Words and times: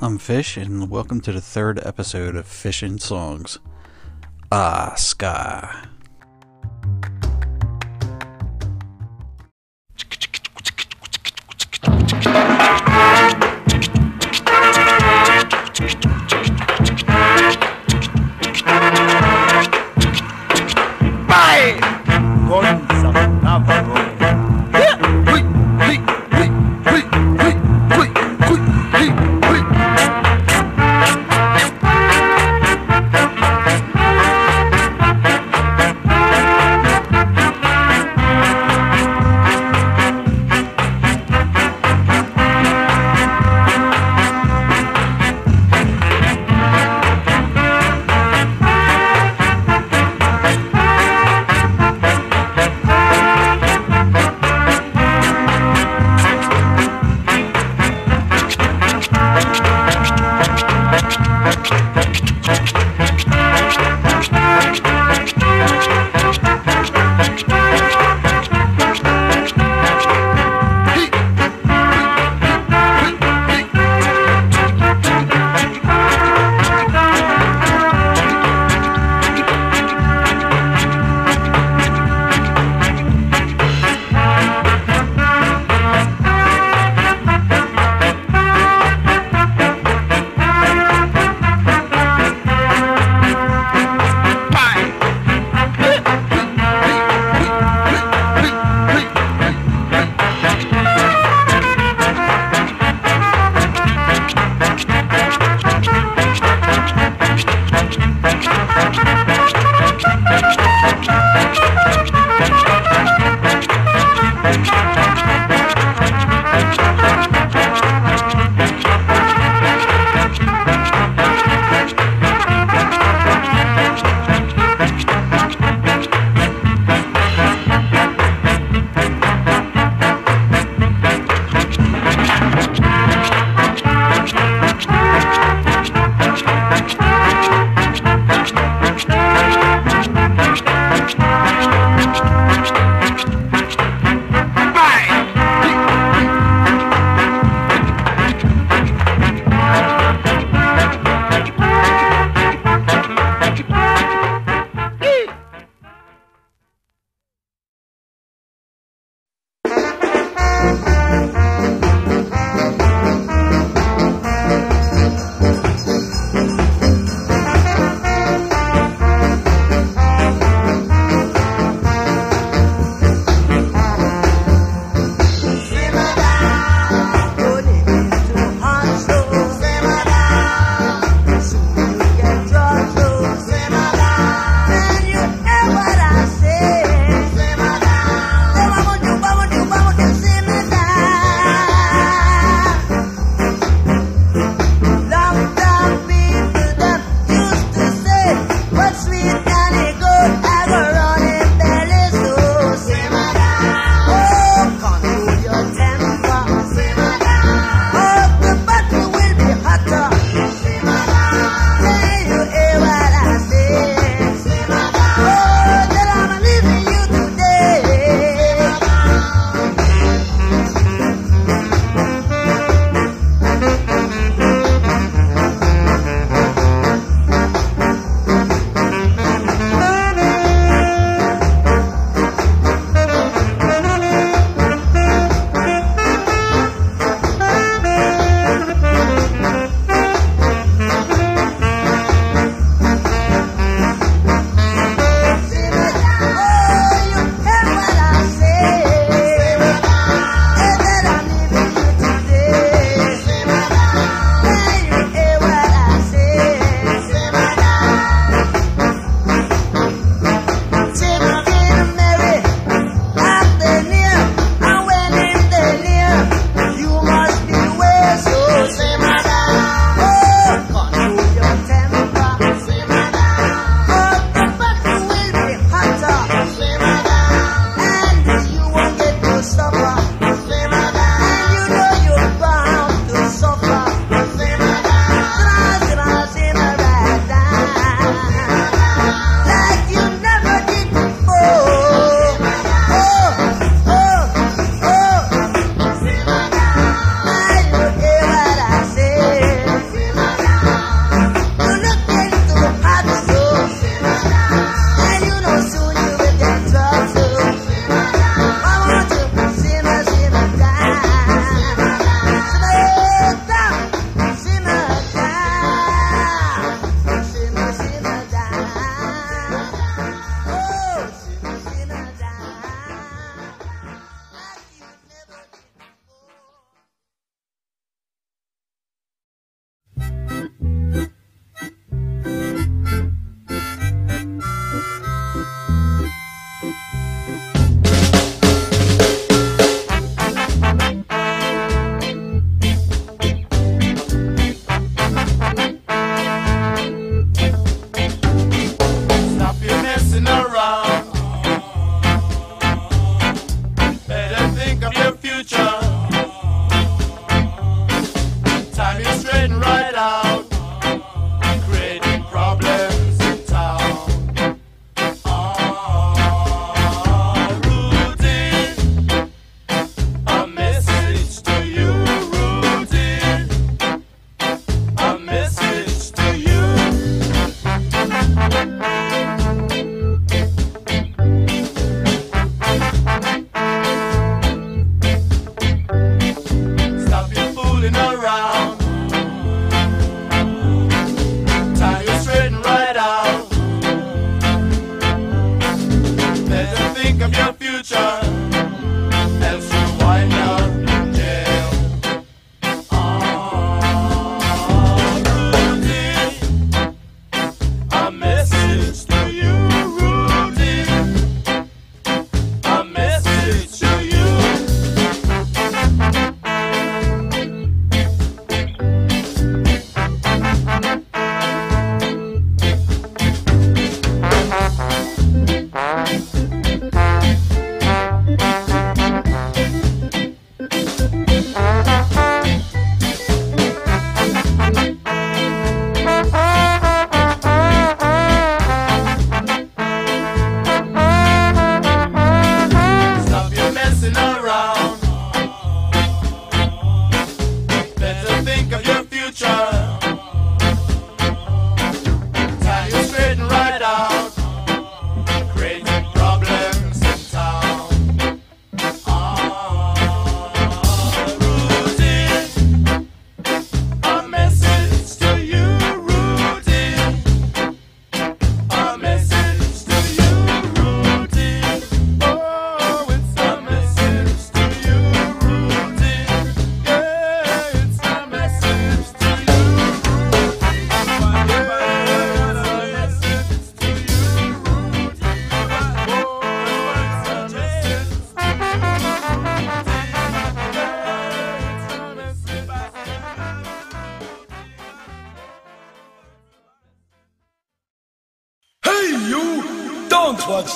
I'm 0.00 0.16
Fish, 0.16 0.56
and 0.56 0.88
welcome 0.90 1.20
to 1.22 1.32
the 1.32 1.40
third 1.40 1.84
episode 1.84 2.36
of 2.36 2.46
Fishing 2.46 2.98
Songs. 2.98 3.58
Ah, 4.52 4.94
Ska. 4.96 5.87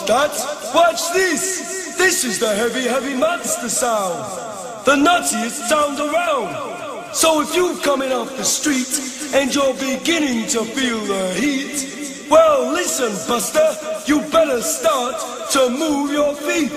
That. 0.07 0.33
Watch 0.75 1.13
this. 1.13 1.97
This 1.97 2.25
is 2.25 2.39
the 2.39 2.55
heavy, 2.55 2.89
heavy 2.89 3.15
monster 3.15 3.69
sound. 3.69 4.85
The 4.85 4.97
nuttiest 4.97 5.69
sound 5.69 5.99
around. 6.01 7.15
So 7.15 7.41
if 7.41 7.55
you're 7.55 7.77
coming 7.83 8.11
off 8.11 8.37
the 8.37 8.45
street 8.45 8.89
and 9.35 9.55
you're 9.55 9.75
beginning 9.75 10.49
to 10.49 10.65
feel 10.65 10.99
the 11.05 11.35
heat, 11.35 12.29
well, 12.29 12.73
listen, 12.73 13.13
Buster, 13.29 13.77
you 14.07 14.21
better 14.31 14.61
start 14.61 15.15
to 15.53 15.71
move 15.71 16.11
your 16.11 16.35
feet 16.35 16.71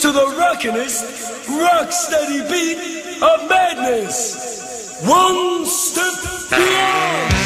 to 0.00 0.12
the 0.12 0.26
rockinest, 0.38 1.48
rock 1.48 1.90
steady 1.90 2.42
beat 2.48 3.22
of 3.22 3.48
madness. 3.48 5.02
One 5.04 5.66
step 5.66 6.50
beyond. 6.50 7.41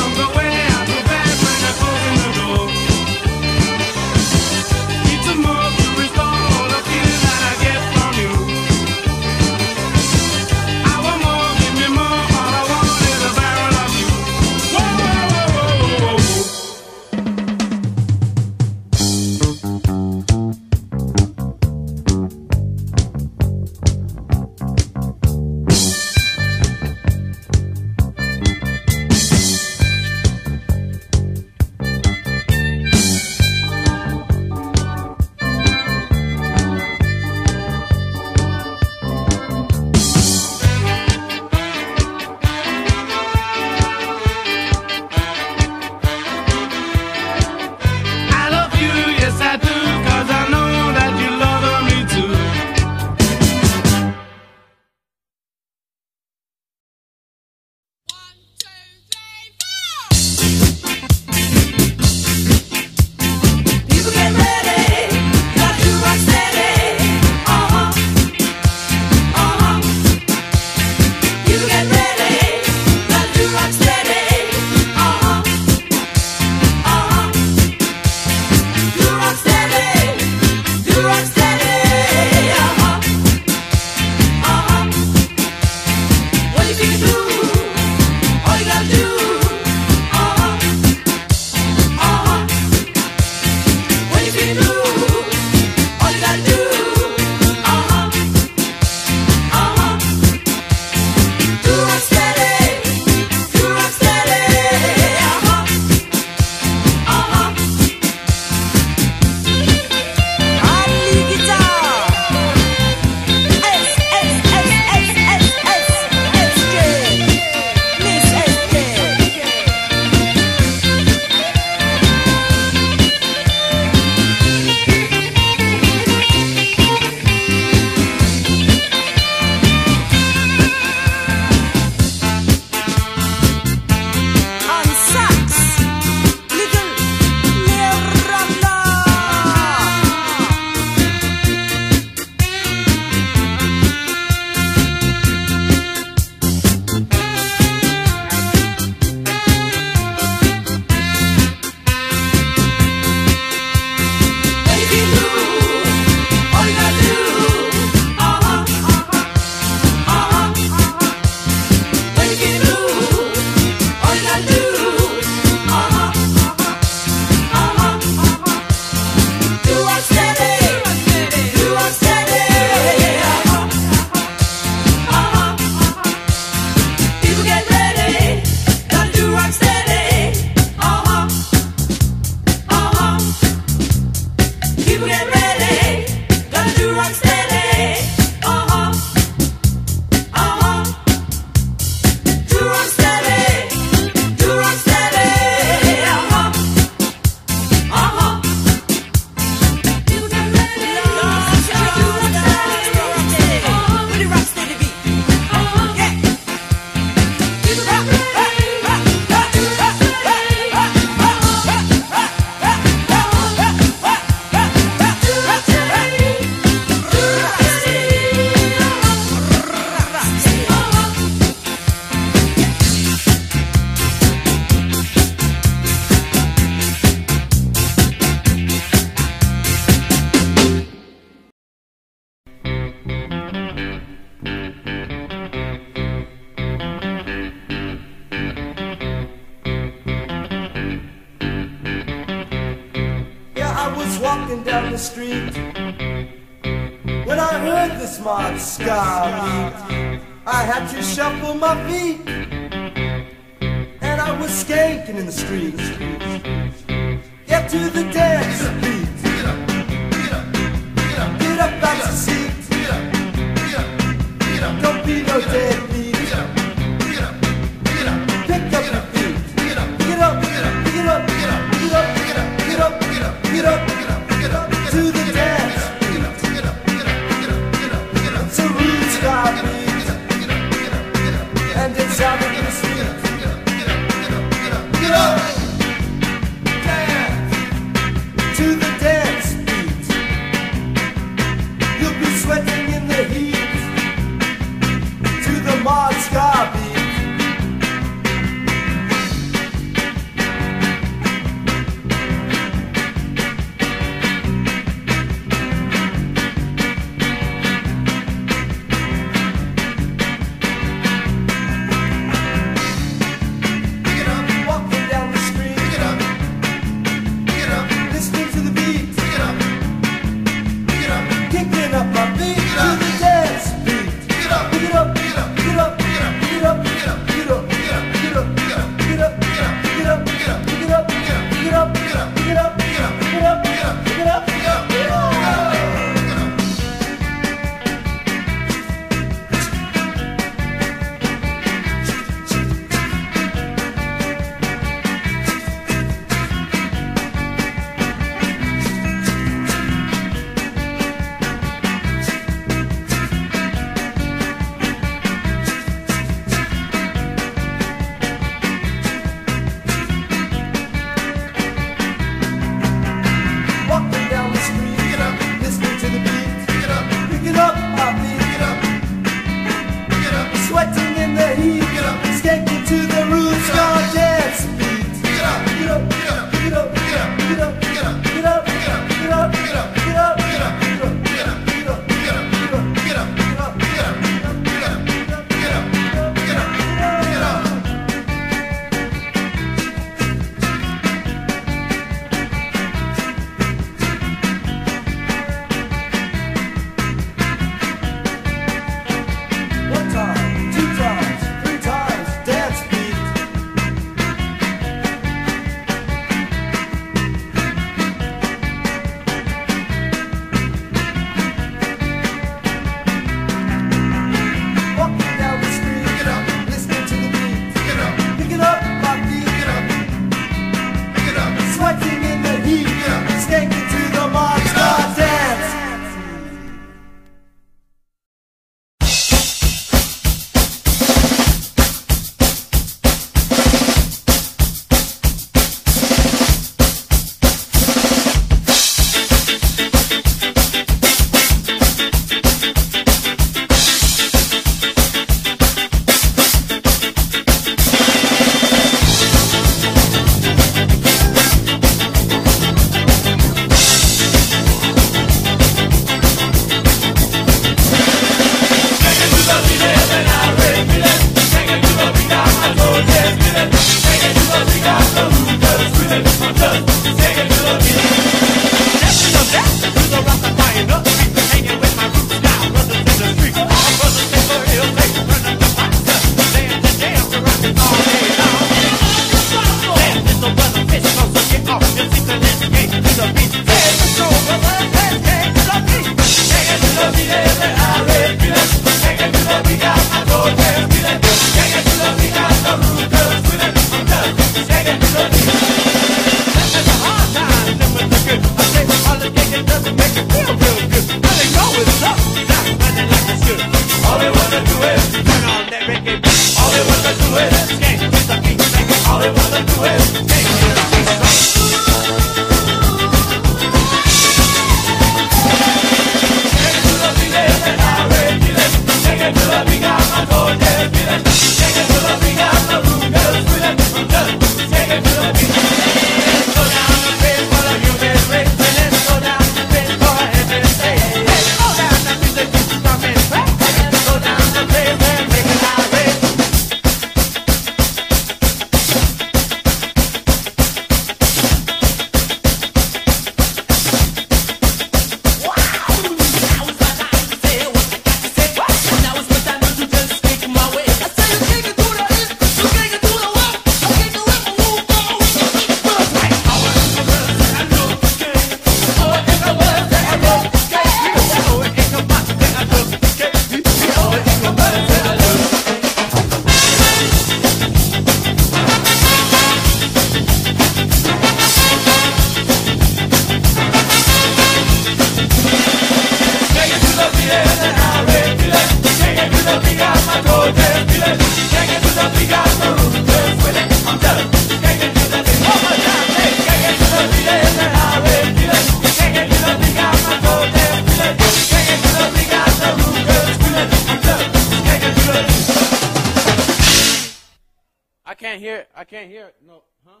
can't 598.38 598.44
hear. 598.44 598.66
I 598.74 598.84
can't 598.84 599.10
hear. 599.10 599.32
No, 599.44 599.62
huh? 599.84 600.00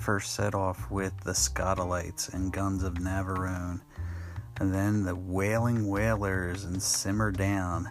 First 0.00 0.32
set 0.32 0.54
off 0.54 0.90
with 0.90 1.12
the 1.20 1.32
Skatalites 1.32 2.32
and 2.32 2.50
Guns 2.50 2.84
of 2.84 2.94
Navarone, 2.94 3.82
and 4.58 4.72
then 4.72 5.04
the 5.04 5.14
Wailing 5.14 5.88
Wailers 5.88 6.64
and 6.64 6.82
Simmer 6.82 7.30
Down. 7.30 7.86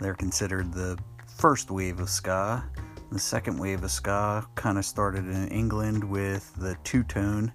They're 0.00 0.14
considered 0.14 0.72
the 0.72 0.98
first 1.38 1.70
wave 1.70 2.00
of 2.00 2.10
ska. 2.10 2.64
The 3.12 3.18
second 3.20 3.58
wave 3.58 3.84
of 3.84 3.92
ska 3.92 4.44
kind 4.56 4.76
of 4.76 4.84
started 4.84 5.24
in 5.28 5.46
England 5.48 6.02
with 6.02 6.52
the 6.56 6.76
two 6.82 7.04
tone 7.04 7.52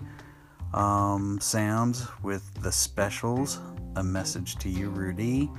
um, 0.74 1.38
sounds 1.42 2.08
with 2.24 2.50
the 2.64 2.72
specials, 2.72 3.60
A 3.98 4.04
Message 4.04 4.56
to 4.60 4.70
You, 4.70 4.90
Rudy, 4.90 5.52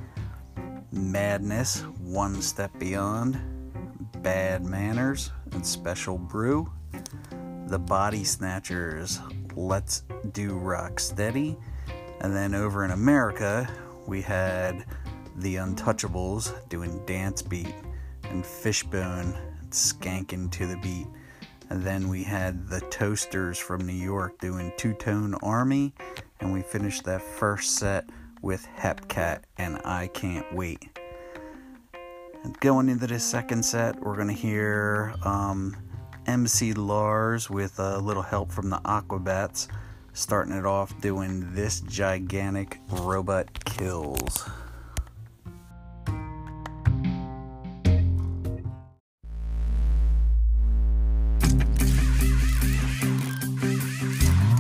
Madness, 0.91 1.83
One 2.01 2.41
Step 2.41 2.71
Beyond, 2.79 3.39
Bad 4.23 4.65
Manners, 4.65 5.31
and 5.53 5.65
Special 5.67 6.17
Brew. 6.17 6.73
The 7.73 7.79
Body 7.79 8.23
Snatchers, 8.23 9.19
Let's 9.57 10.03
Do 10.33 10.59
Rock 10.59 11.01
Steady. 11.01 11.57
And 12.21 12.37
then 12.37 12.55
over 12.55 12.85
in 12.85 12.91
America, 12.91 13.67
we 14.07 14.21
had 14.21 14.85
The 15.37 15.55
Untouchables 15.55 16.53
doing 16.69 17.03
Dance 17.07 17.41
Beat 17.41 17.75
and 18.25 18.45
Fishbone 18.45 19.35
skanking 19.71 20.53
to 20.53 20.67
the 20.67 20.77
beat. 20.83 21.07
And 21.71 21.83
then 21.83 22.11
we 22.11 22.23
had 22.23 22.69
the 22.69 22.81
Toasters 22.91 23.59
from 23.59 23.87
New 23.87 23.95
York 23.95 24.39
doing 24.39 24.71
Two 24.77 24.93
Tone 24.93 25.33
Army. 25.37 25.95
And 26.41 26.53
we 26.53 26.61
finished 26.61 27.05
that 27.05 27.23
first 27.23 27.77
set 27.79 28.05
with 28.43 28.69
Hepcat 28.77 29.45
and 29.57 29.81
I 29.87 30.09
Can't 30.09 30.55
Wait. 30.55 30.99
And 32.45 32.61
going 32.61 32.91
into 32.91 33.07
this 33.07 33.25
second 33.25 33.65
set, 33.65 33.99
we're 33.99 34.17
going 34.17 34.29
to 34.29 34.35
hear 34.35 35.15
um, 35.25 35.75
MC 36.27 36.73
Lars 36.73 37.51
with 37.51 37.79
a 37.79 37.99
little 37.99 38.23
help 38.23 38.51
from 38.53 38.71
the 38.71 38.81
Aquabats, 38.85 39.69
starting 40.13 40.55
it 40.55 40.67
off 40.67 41.01
doing 41.01 41.55
this 41.55 41.81
gigantic 41.81 42.79
robot 42.89 43.65
kills. 43.65 44.49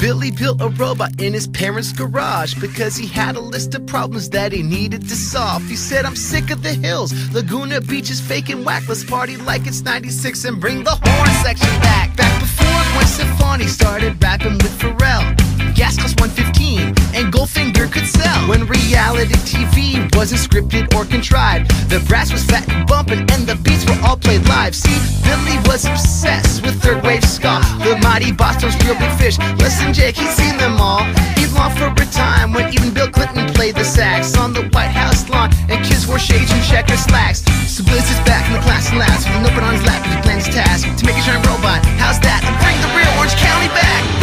Billy 0.03 0.33
built 0.33 0.61
a 0.61 0.69
robot 0.69 1.13
in 1.21 1.33
his 1.33 1.47
parents' 1.47 1.93
garage 1.93 2.55
because 2.55 2.97
he 2.97 3.07
had 3.07 3.37
a 3.37 3.41
list 3.41 3.77
of 3.77 3.87
problems 3.87 4.29
that 4.31 4.51
he 4.51 4.61
needed 4.61 5.09
to 5.09 5.15
solve. 5.15 5.63
He 5.69 5.77
said, 5.77 6.05
I'm 6.05 6.17
sick 6.17 6.51
of 6.51 6.65
the 6.65 6.75
hills, 6.75 7.13
Laguna 7.33 7.81
Beach 7.81 8.11
is 8.11 8.21
fake 8.21 8.49
and 8.49 8.67
whack. 8.67 8.83
Let's 8.89 9.05
party 9.05 9.37
like 9.37 9.65
it's 9.65 9.83
96 9.83 10.45
and 10.45 10.61
bring 10.61 10.83
the 10.83 10.91
horn 10.91 11.31
section 11.45 11.71
back. 11.83 12.17
Back 12.17 12.41
before 12.41 12.67
when 12.97 13.07
Stefani 13.07 13.69
started 13.69 14.21
rapping 14.21 14.55
with 14.55 14.77
Pharrell. 14.81 15.52
Gas 15.75 15.97
cost 15.97 16.21
115 16.21 16.93
and 17.17 17.33
Goldfinger 17.33 17.91
could 17.91 18.07
sell. 18.07 18.49
When 18.49 18.67
reality 18.67 19.35
TV 19.49 20.05
wasn't 20.15 20.41
scripted 20.41 20.93
or 20.95 21.05
contrived, 21.05 21.71
the 21.89 22.01
brass 22.09 22.33
was 22.33 22.45
fat 22.45 22.69
and 22.69 22.87
bumping 22.87 23.25
and 23.33 23.47
the 23.49 23.57
beats 23.57 23.85
were 23.89 23.99
all 24.05 24.17
played 24.17 24.47
live. 24.49 24.75
See, 24.75 24.93
Billy 25.25 25.57
was 25.69 25.85
obsessed 25.85 26.63
with 26.63 26.81
third 26.83 27.03
wave 27.03 27.25
ska. 27.25 27.61
The 27.81 27.97
mighty 28.03 28.33
Bosstones 28.33 28.77
real 28.85 28.99
big 29.01 29.13
fish. 29.17 29.39
Less 29.61 29.81
Than 29.81 29.93
Jake, 29.93 30.17
he's 30.17 30.35
seen 30.37 30.57
them 30.59 30.81
all. 30.81 31.05
He 31.37 31.47
longed 31.57 31.79
for 31.79 31.89
a 31.89 32.07
time 32.13 32.53
when 32.53 32.73
even 32.73 32.93
Bill 32.93 33.11
Clinton 33.11 33.49
played 33.55 33.75
the 33.75 33.85
sax 33.85 34.37
on 34.37 34.53
the 34.53 34.69
White 34.77 34.93
House 34.93 35.29
lawn 35.31 35.51
and 35.69 35.85
kids 35.85 36.07
wore 36.07 36.19
shades 36.19 36.51
and 36.53 36.63
checker 36.65 36.97
slacks. 36.97 37.41
So 37.67 37.83
Bliss 37.85 38.11
is 38.11 38.21
back 38.29 38.47
in 38.47 38.53
the 38.53 38.61
class 38.61 38.91
and 38.91 38.99
laughs 38.99 39.25
with 39.25 39.37
an 39.41 39.47
open 39.47 39.65
on 39.65 39.73
his 39.73 39.85
lap 39.85 40.05
and 40.05 40.15
he 40.15 40.21
plans 40.23 40.45
task 40.45 40.85
to 40.85 41.07
make 41.07 41.17
a 41.17 41.25
giant 41.25 41.47
robot. 41.47 41.81
How's 41.97 42.21
that? 42.21 42.45
And 42.45 42.55
bring 42.61 42.77
the 42.85 42.91
real 42.93 43.13
Orange 43.17 43.37
County 43.41 43.69
back. 43.73 44.22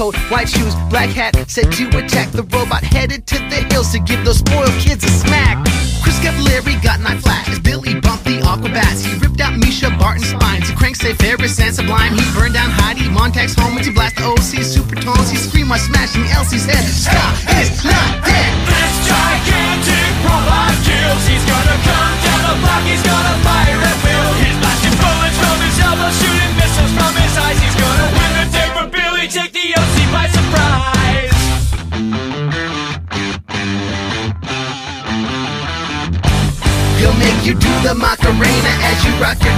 Coat, 0.00 0.16
white 0.30 0.48
shoes, 0.48 0.74
black 0.88 1.10
hat, 1.10 1.36
said 1.46 1.70
to 1.70 1.89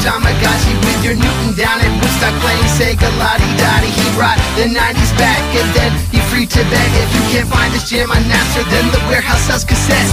Tamagotchi 0.03 0.75
with 0.83 1.01
your 1.07 1.15
Newton 1.15 1.55
down 1.55 1.79
at 1.79 1.93
Woodstock 2.03 2.35
playing 2.43 2.67
Sega 2.75 3.07
Lottie 3.23 3.47
Dottie. 3.55 3.87
He 3.87 4.03
brought 4.19 4.35
the 4.59 4.67
90s 4.67 5.15
back 5.15 5.39
and 5.55 5.69
then 5.79 5.95
he 6.11 6.19
free 6.27 6.43
to 6.43 6.63
beg. 6.75 6.91
If 6.99 7.11
you 7.15 7.23
can't 7.31 7.47
find 7.47 7.71
this 7.71 7.87
jam 7.87 8.11
on 8.11 8.19
Napster, 8.27 8.67
then 8.67 8.91
the 8.91 8.99
warehouse 9.07 9.47
sells 9.47 9.63
cassettes. 9.63 10.11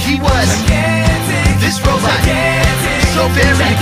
He 0.00 0.16
was 0.24 0.48
this 1.60 1.76
robot, 1.84 2.16
so 3.12 3.28
very 3.36 3.76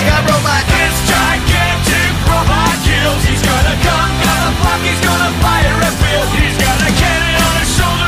Sky 0.00 0.16
Robot. 0.24 0.64
This 0.72 0.96
gigantic 1.04 2.12
robot 2.24 2.72
kills. 2.88 3.20
He's 3.28 3.44
gonna 3.44 3.76
come 3.84 4.12
the 4.48 4.52
block. 4.64 4.80
He's 4.80 5.02
gonna 5.04 5.28
fire 5.44 5.76
at 5.76 5.94
will. 6.00 6.24
He's 6.40 6.56
got 6.56 6.88
a 6.88 6.90
cannon 6.96 7.36
on 7.36 7.52
his 7.60 7.70
shoulder 7.76 8.07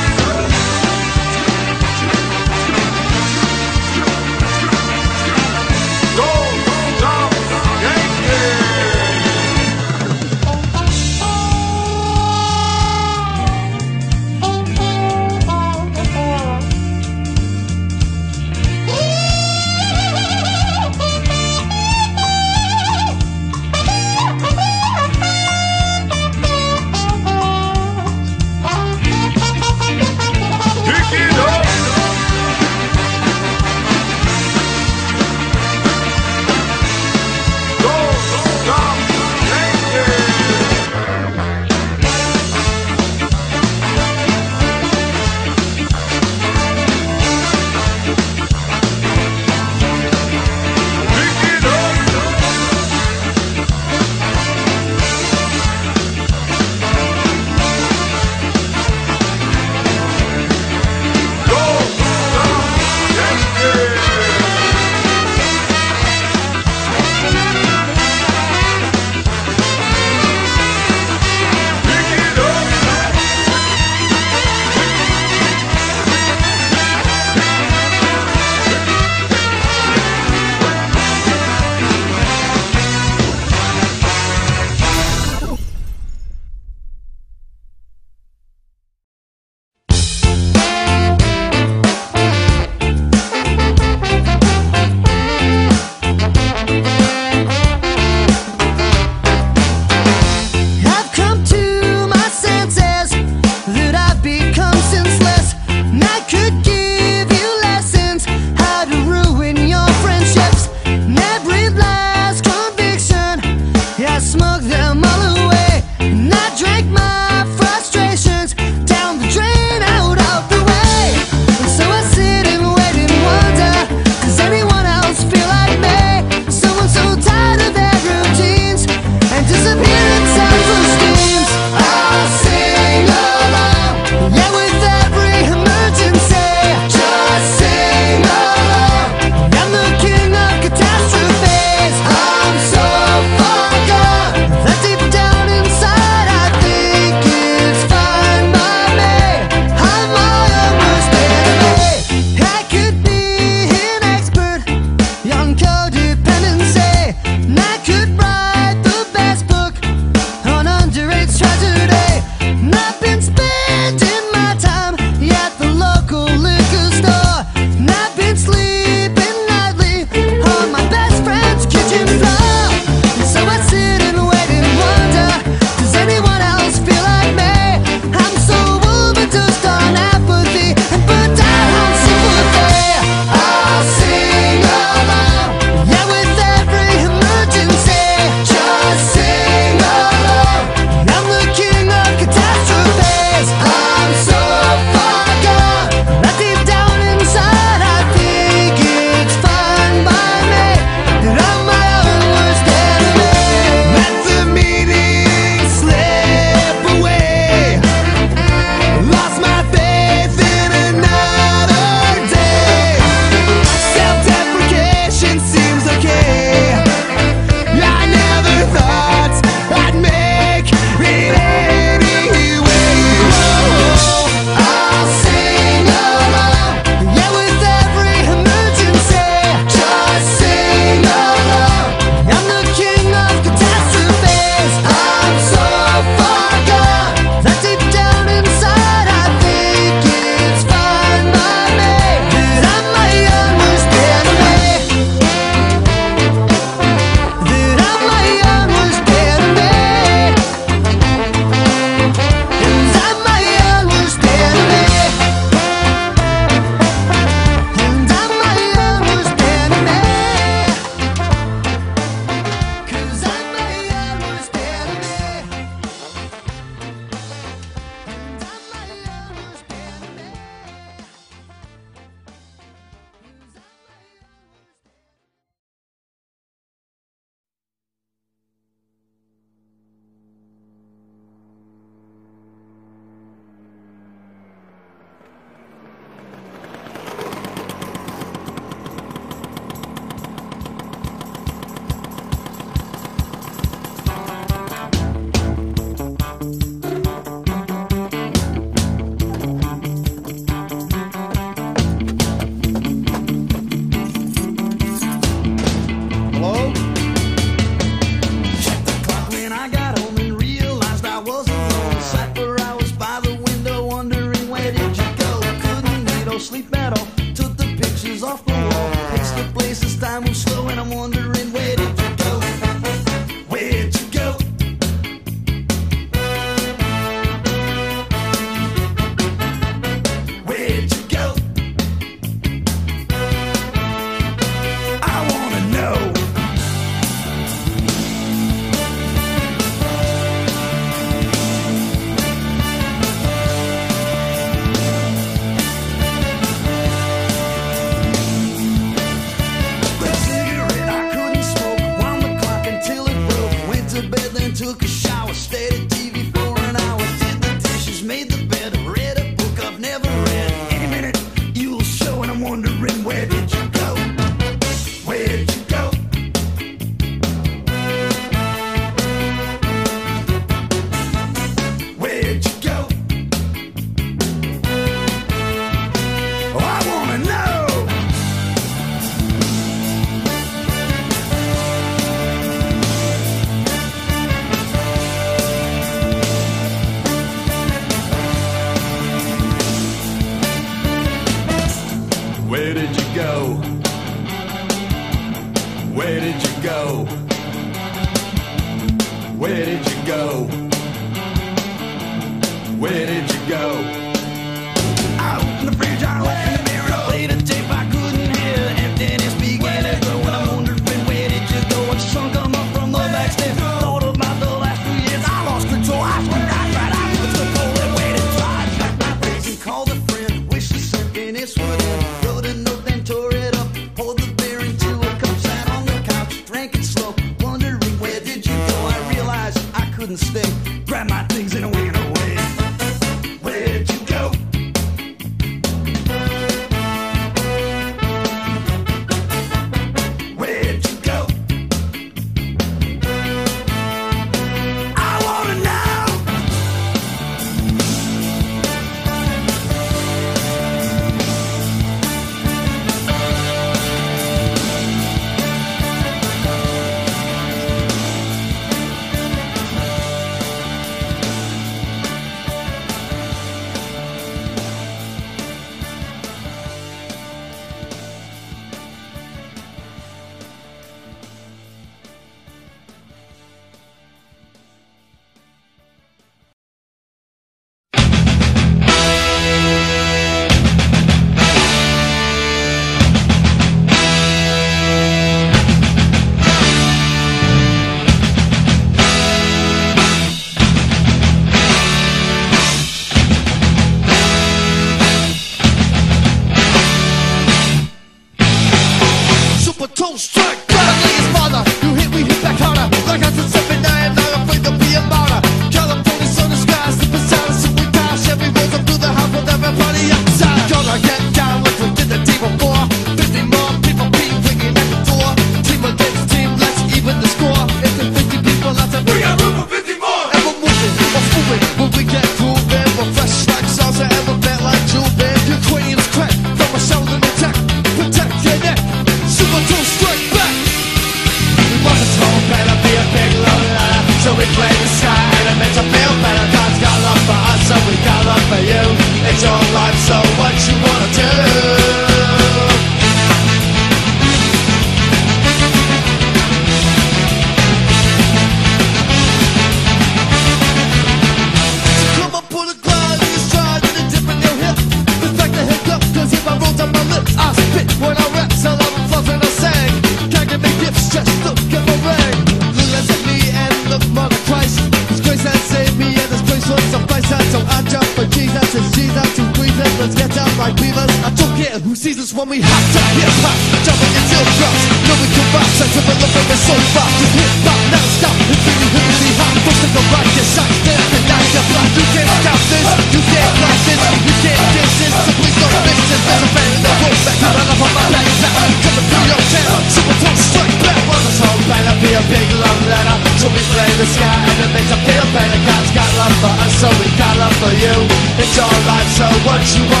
when 572.41 572.57
we 572.57 572.65
hopped 572.65 572.97
up 572.97 573.05
hip 573.21 573.29
hop, 573.45 573.53
jumping 573.85 574.13
your 574.17 574.25
teardrops. 574.25 574.81
Lyrical 575.05 575.45
rocks, 575.53 575.77
I 575.77 575.85
dribble 575.93 576.25
up 576.25 576.33
every 576.41 576.57
so 576.57 576.73
far. 576.89 577.05
Cause 577.05 577.33
hip 577.37 577.53
hop 577.69 577.81
now 577.93 578.05
stop, 578.17 578.33
it's 578.49 578.65
really, 578.65 578.89
really 578.97 579.31
hot. 579.37 579.53
Don't 579.61 579.77
take 579.77 579.93
a 579.93 580.01
rock, 580.09 580.25
get 580.33 580.47
shot, 580.49 580.71
down, 580.81 581.05
and 581.05 581.25
knock 581.29 581.45
your 581.53 581.65
block. 581.69 581.89
You 581.93 582.05
can't 582.17 582.33
stop 582.41 582.61
this, 582.65 582.87
you 583.13 583.21
can't 583.29 583.53
block 583.61 583.77
this, 583.85 584.01
you 584.25 584.33
can't 584.41 584.65
diss 584.73 584.93
this. 585.05 585.13
So 585.21 585.31
please 585.37 585.57
don't 585.61 585.85
miss 585.85 586.01
this. 586.09 586.21
There's 586.25 586.41
a 586.41 586.49
man 586.49 586.69
in 586.73 586.81
the 586.81 586.93
world, 586.97 587.19
back, 587.29 587.39
I'm 587.45 587.57
up 587.61 587.81
on 587.85 587.91
my 587.93 588.05
back, 588.09 588.25
coming 588.25 589.05
through 589.05 589.27
your 589.29 589.43
town. 589.53 589.79
Super 589.93 590.17
talk, 590.25 590.37
strike 590.41 590.77
back. 590.81 590.97
On 591.13 591.21
this 591.21 591.37
whole 591.45 591.61
banner, 591.69 591.95
be 592.01 592.09
a 592.17 592.23
big 592.25 592.47
love 592.57 592.81
letter. 592.89 593.17
So 593.37 593.53
we 593.53 593.61
play 593.69 593.91
the 594.01 594.07
ska, 594.09 594.25
and 594.25 594.57
it 594.65 594.71
makes 594.73 594.89
us 594.89 595.01
feel 595.05 595.25
better. 595.29 595.61
God's 595.61 595.93
got 595.93 596.09
love 596.17 596.35
for 596.41 596.53
us, 596.57 596.73
so 596.81 596.89
we 596.97 597.05
got 597.21 597.37
love 597.37 597.53
for 597.61 597.73
you. 597.77 597.93
It's 598.41 598.57
alright, 598.57 599.09
so 599.13 599.29
what 599.45 599.61
you 599.77 599.85
want. 599.93 600.00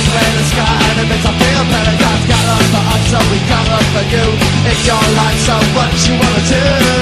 always 0.00 0.12
blame 0.12 0.36
the 0.36 0.44
sky 0.44 0.78
And 0.90 1.00
it 1.00 1.08
makes 1.08 1.26
I 1.26 1.32
feel 1.36 1.64
better 1.68 1.96
God's 1.98 2.26
got 2.26 2.42
love 2.48 2.66
for 2.72 2.84
us 2.94 3.02
so 3.10 3.18
we 3.30 3.38
got 3.48 3.64
love 3.68 3.88
for 3.92 4.04
you 4.08 4.26
If 4.70 4.86
your 4.86 5.02
life's 5.16 5.44
so 5.46 5.56
what 5.76 5.92
you 6.06 6.14
wanna 6.16 6.42
do. 6.48 6.99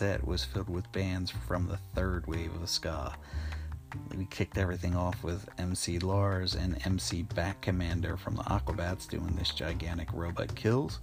Set 0.00 0.26
was 0.26 0.46
filled 0.46 0.70
with 0.70 0.90
bands 0.92 1.30
from 1.30 1.66
the 1.66 1.76
third 1.94 2.26
wave 2.26 2.54
of 2.54 2.70
ska. 2.70 3.12
We 4.16 4.24
kicked 4.24 4.56
everything 4.56 4.96
off 4.96 5.22
with 5.22 5.46
MC 5.58 5.98
Lars 5.98 6.54
and 6.54 6.80
MC 6.86 7.24
Bat 7.24 7.60
Commander 7.60 8.16
from 8.16 8.34
the 8.34 8.42
Aquabats 8.44 9.06
doing 9.06 9.36
this 9.36 9.50
gigantic 9.50 10.08
Robot 10.14 10.54
Kills. 10.54 11.00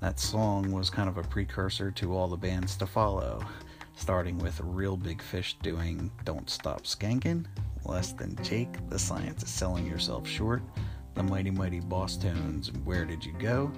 That 0.00 0.20
song 0.20 0.70
was 0.70 0.90
kind 0.90 1.08
of 1.08 1.16
a 1.16 1.22
precursor 1.22 1.90
to 1.92 2.14
all 2.14 2.28
the 2.28 2.36
bands 2.36 2.76
to 2.76 2.86
follow, 2.86 3.42
starting 3.94 4.36
with 4.36 4.60
Real 4.60 4.98
Big 4.98 5.22
Fish 5.22 5.56
doing 5.62 6.10
Don't 6.26 6.50
Stop 6.50 6.82
Skankin', 6.82 7.46
Less 7.86 8.12
Than 8.12 8.36
Jake, 8.42 8.86
The 8.90 8.98
Science 8.98 9.44
of 9.44 9.48
Selling 9.48 9.86
Yourself 9.86 10.28
Short, 10.28 10.62
The 11.14 11.22
Mighty 11.22 11.50
Mighty 11.50 11.80
Bosstones, 11.80 12.68
Where 12.84 13.06
Did 13.06 13.24
You 13.24 13.32
Go? 13.38 13.72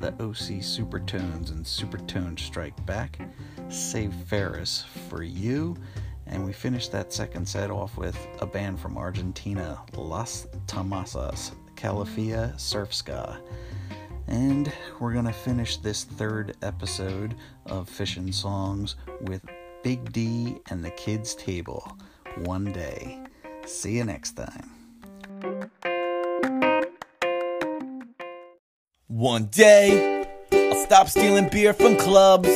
The 0.00 0.08
OC 0.14 0.58
Supertones 0.58 1.52
and 1.52 1.64
Supertone 1.64 2.36
Strike 2.36 2.84
Back, 2.86 3.20
Save 3.68 4.14
Ferris 4.26 4.84
for 5.08 5.22
You, 5.22 5.76
and 6.26 6.44
we 6.44 6.52
finished 6.52 6.92
that 6.92 7.12
second 7.12 7.48
set 7.48 7.70
off 7.70 7.96
with 7.96 8.16
a 8.40 8.46
band 8.46 8.78
from 8.80 8.96
Argentina, 8.96 9.80
Las 9.94 10.46
Tomasas, 10.66 11.52
Calafia 11.74 12.58
Surf 12.58 12.94
Ska. 12.94 13.40
And 14.28 14.72
we're 15.00 15.12
going 15.12 15.26
to 15.26 15.32
finish 15.32 15.76
this 15.78 16.04
third 16.04 16.56
episode 16.62 17.34
of 17.66 17.88
Fishin' 17.88 18.32
Songs 18.32 18.96
with 19.22 19.42
Big 19.82 20.12
D 20.12 20.58
and 20.70 20.84
the 20.84 20.90
Kids 20.90 21.34
Table 21.34 21.96
one 22.36 22.72
day. 22.72 23.18
See 23.66 23.96
you 23.96 24.04
next 24.04 24.32
time. 24.32 24.70
One 29.08 29.46
day, 29.46 30.26
I'll 30.52 30.84
stop 30.86 31.08
stealing 31.08 31.48
beer 31.48 31.74
from 31.74 31.96
clubs, 31.96 32.48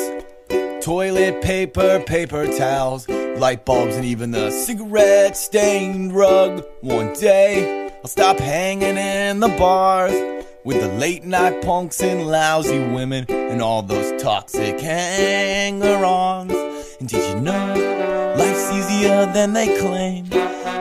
toilet 0.87 1.43
paper, 1.43 2.01
paper 2.07 2.47
towels, 2.57 3.09
light 3.09 3.65
bulbs, 3.65 3.97
and 3.97 4.05
even 4.05 4.31
the 4.31 4.53
cigarette 4.53 5.37
stained 5.37 6.15
rug. 6.15 6.65
One 6.81 7.13
day, 7.15 7.91
I'll 8.05 8.07
stop 8.07 8.39
hanging 8.39 8.97
in 8.97 9.41
the 9.41 9.49
bars 9.49 10.15
with 10.63 10.81
the 10.81 10.87
late 10.87 11.25
night 11.25 11.61
punks 11.63 12.01
and 12.01 12.29
lousy 12.29 12.79
women 12.79 13.27
and 13.29 13.61
all 13.61 13.83
those 13.83 14.23
toxic 14.23 14.79
hanger 14.79 16.05
ons. 16.05 16.53
And 17.01 17.09
did 17.09 17.35
you 17.35 17.41
know 17.41 18.35
life's 18.39 18.71
easier 18.71 19.27
than 19.33 19.55
they 19.55 19.77
claim 19.81 20.27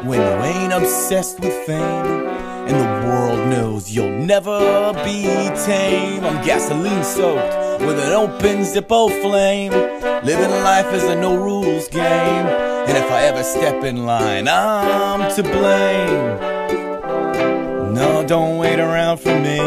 when 0.05 0.19
you 0.21 0.43
ain't 0.43 0.71
obsessed 0.71 1.39
with 1.39 1.65
fame? 1.65 2.27
And 2.67 2.75
the 2.75 3.07
world 3.09 3.49
knows 3.49 3.89
you'll 3.89 4.19
never 4.23 4.93
be 5.03 5.23
tame. 5.65 6.23
I'm 6.23 6.45
gasoline 6.45 7.03
soaked 7.03 7.64
with 7.79 7.99
an 7.99 8.11
open 8.13 8.61
Zippo 8.61 9.09
flame. 9.21 9.71
Living 10.23 10.51
life 10.63 10.93
is 10.93 11.03
a 11.03 11.15
no 11.15 11.35
rules 11.35 11.87
game. 11.87 12.03
And 12.03 12.97
if 12.97 13.11
I 13.11 13.23
ever 13.23 13.43
step 13.43 13.83
in 13.83 14.05
line, 14.05 14.47
I'm 14.47 15.29
to 15.35 15.43
blame. 15.43 16.55
No, 17.93 18.25
don't 18.27 18.57
wait 18.57 18.79
around 18.79 19.17
for 19.17 19.39
me. 19.39 19.59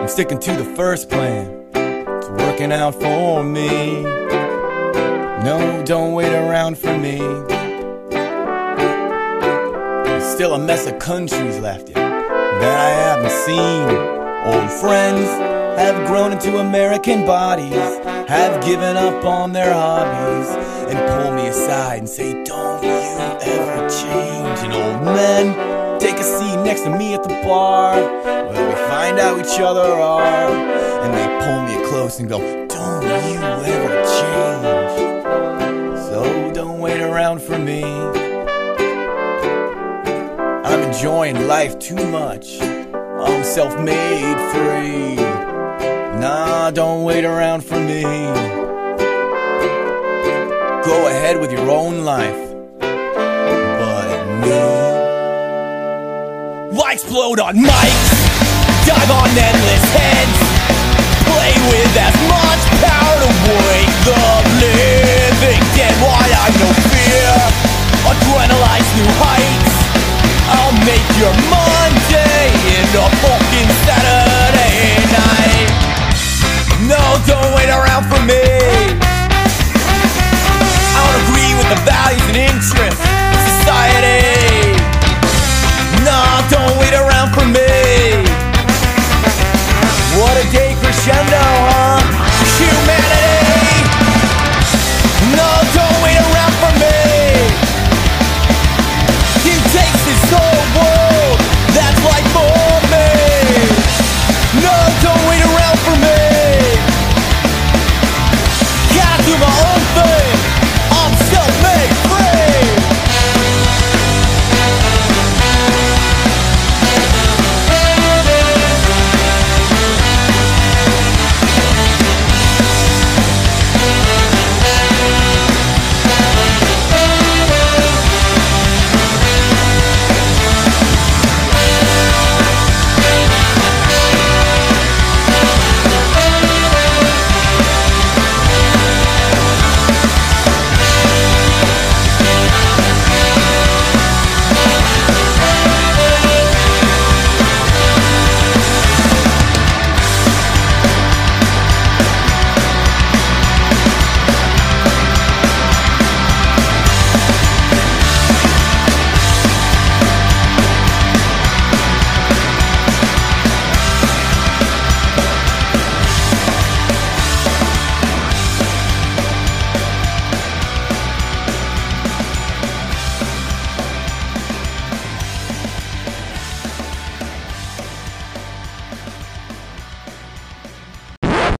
I'm 0.00 0.08
sticking 0.08 0.38
to 0.38 0.56
the 0.56 0.64
first 0.76 1.08
plan. 1.08 1.66
It's 1.74 2.28
working 2.28 2.72
out 2.72 2.94
for 2.94 3.42
me. 3.42 4.02
No, 5.42 5.82
don't 5.84 6.12
wait 6.12 6.32
around 6.32 6.78
for 6.78 6.96
me. 6.96 7.18
There's 10.04 10.24
still 10.24 10.54
a 10.54 10.58
mess 10.58 10.86
of 10.86 10.98
countries 10.98 11.58
left 11.58 11.88
yet 11.88 11.96
that 11.96 12.78
I 12.78 12.90
haven't 12.90 13.30
seen. 13.30 14.21
Old 14.44 14.72
friends 14.72 15.28
have 15.78 16.04
grown 16.08 16.32
into 16.32 16.58
American 16.58 17.24
bodies, 17.24 17.74
have 18.28 18.64
given 18.64 18.96
up 18.96 19.24
on 19.24 19.52
their 19.52 19.72
hobbies, 19.72 20.48
and 20.92 20.98
pull 21.10 21.32
me 21.32 21.46
aside 21.46 22.00
and 22.00 22.08
say, 22.08 22.42
Don't 22.42 22.82
you 22.82 22.90
ever 22.90 23.88
change. 23.88 24.58
And 24.64 24.72
old 24.72 25.04
men 25.04 26.00
take 26.00 26.16
a 26.16 26.24
seat 26.24 26.56
next 26.64 26.80
to 26.80 26.90
me 26.90 27.14
at 27.14 27.22
the 27.22 27.28
bar 27.44 27.94
where 27.94 28.68
we 28.68 28.74
find 28.90 29.20
out 29.20 29.38
each 29.38 29.60
other 29.60 29.80
are, 29.80 30.50
and 30.50 31.14
they 31.14 31.28
pull 31.46 31.62
me 31.62 31.88
close 31.88 32.18
and 32.18 32.28
go, 32.28 32.40
Don't 32.66 33.02
you 33.04 33.38
ever 33.38 34.02
change. 34.18 35.98
So 36.08 36.52
don't 36.52 36.80
wait 36.80 37.00
around 37.00 37.40
for 37.40 37.58
me. 37.60 37.84
I'm 40.64 40.80
enjoying 40.80 41.46
life 41.46 41.78
too 41.78 42.04
much. 42.10 42.58
I'm 43.24 43.44
self 43.44 43.78
made 43.78 44.38
free. 44.52 45.14
Nah, 46.20 46.70
don't 46.72 47.04
wait 47.04 47.24
around 47.24 47.62
for 47.64 47.78
me. 47.78 48.02
Go 50.82 51.06
ahead 51.06 51.38
with 51.40 51.52
your 51.52 51.70
own 51.70 52.04
life. 52.04 52.42
But 52.80 54.08
me. 54.42 54.62
Why 56.76 56.92
explode 56.94 57.38
on 57.38 57.54
mics? 57.56 58.10
Dive 58.86 59.10
on 59.10 59.30
endless 59.30 59.86
heads. 59.94 60.38
Play 61.30 61.54
with 61.70 61.94
as 61.94 62.16
much 62.26 62.62
power 62.82 63.16
to 63.22 63.30
wake 63.66 63.96
the 64.10 64.22
living 64.66 65.62
dead. 65.78 65.94
Why 66.02 66.26
I 66.26 66.50
no 66.58 66.70
fear? 66.90 67.30
Adrenalize 68.10 68.90
new 68.98 69.10
heights. 69.22 69.74
I'll 70.50 70.74
make 70.84 71.06
your 71.20 71.34
mind 71.50 71.71
up. 72.94 73.41